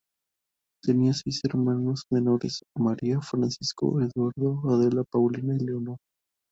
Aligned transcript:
Tenía 0.83 1.13
seis 1.13 1.41
hermanos 1.43 2.05
menores: 2.09 2.63
María, 2.75 3.21
Francisco, 3.21 3.99
Eduardo, 4.01 4.59
Adela, 4.71 5.03
Paulina 5.03 5.55
y 5.55 5.59
Leonor. 5.63 5.97